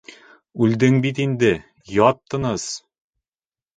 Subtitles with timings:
[0.67, 1.51] Үлдең бит инде,
[1.99, 2.67] ят тыныс!